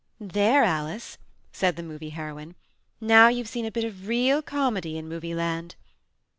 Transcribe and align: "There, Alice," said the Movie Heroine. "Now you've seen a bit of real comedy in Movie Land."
"There, 0.19 0.63
Alice," 0.63 1.19
said 1.53 1.75
the 1.75 1.83
Movie 1.83 2.09
Heroine. 2.09 2.55
"Now 2.99 3.27
you've 3.27 3.47
seen 3.47 3.67
a 3.67 3.71
bit 3.71 3.83
of 3.83 4.07
real 4.07 4.41
comedy 4.41 4.97
in 4.97 5.07
Movie 5.07 5.35
Land." 5.35 5.75